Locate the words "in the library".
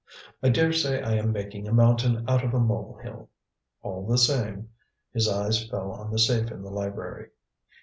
6.49-7.29